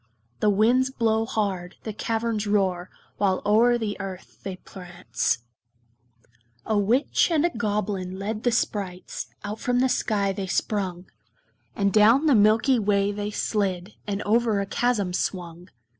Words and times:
The 0.39 0.49
winds 0.49 0.89
blow 0.89 1.27
hard, 1.27 1.75
the 1.83 1.93
caverns 1.93 2.47
roar, 2.47 2.89
While 3.17 3.39
o'er 3.45 3.77
the 3.77 3.95
earth 3.99 4.39
they 4.41 4.55
prance. 4.55 5.43
A 6.65 6.75
Witch 6.75 7.29
and 7.29 7.45
a 7.45 7.51
Goblin 7.55 8.17
led 8.17 8.41
the 8.41 8.51
sprites; 8.51 9.27
Out 9.43 9.59
from 9.59 9.79
the 9.79 9.89
sky 9.89 10.31
they 10.31 10.47
sprung; 10.47 11.05
And 11.75 11.93
down 11.93 12.25
the 12.25 12.33
milky 12.33 12.79
way 12.79 13.11
they 13.11 13.29
slid, 13.29 13.93
And 14.07 14.23
over 14.23 14.59
a 14.59 14.65
chasm 14.65 15.13
swung. 15.13 15.69